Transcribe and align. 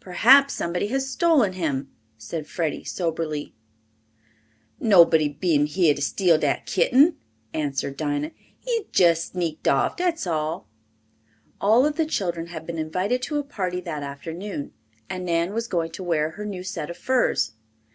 "Perhaps 0.00 0.54
somebody 0.54 0.86
has 0.86 1.06
stolen 1.06 1.52
him," 1.52 1.90
said 2.16 2.46
Freddie 2.46 2.82
soberly. 2.82 3.54
"Nobody 4.80 5.28
been 5.28 5.66
heah 5.66 5.94
to 5.94 6.00
steal 6.00 6.38
dat 6.38 6.64
kitten," 6.64 7.18
answered 7.52 7.98
Dinah. 7.98 8.30
"He's 8.58 8.86
jess 8.90 9.26
sneaked 9.32 9.68
off, 9.68 9.98
dat's 9.98 10.26
all." 10.26 10.66
All 11.60 11.84
of 11.84 11.96
the 11.96 12.06
children 12.06 12.46
had 12.46 12.64
been 12.66 12.78
invited 12.78 13.20
to 13.24 13.36
a 13.38 13.44
party 13.44 13.82
that 13.82 14.02
afternoon 14.02 14.72
and 15.10 15.26
Nan 15.26 15.52
was 15.52 15.68
going 15.68 15.90
to 15.90 16.02
wear 16.02 16.30
her 16.30 16.46
new 16.46 16.62
set 16.62 16.88
of 16.88 16.96
furs. 16.96 17.52